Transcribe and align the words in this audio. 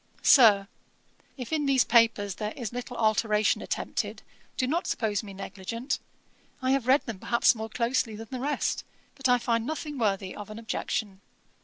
'SIR, 0.23 0.67
'If 1.37 1.53
in 1.53 1.67
these 1.67 1.83
papers 1.83 2.33
there 2.37 2.53
is 2.57 2.73
little 2.73 2.97
alteration 2.97 3.61
attempted, 3.61 4.23
do 4.57 4.65
not 4.65 4.87
suppose 4.87 5.21
me 5.21 5.31
negligent. 5.31 5.99
I 6.59 6.71
have 6.71 6.87
read 6.87 7.05
them 7.05 7.19
perhaps 7.19 7.53
more 7.53 7.69
closely 7.69 8.15
than 8.15 8.29
the 8.31 8.39
rest; 8.39 8.83
but 9.13 9.29
I 9.29 9.37
find 9.37 9.63
nothing 9.63 9.99
worthy 9.99 10.35
of 10.35 10.49
an 10.49 10.57
objection. 10.57 11.21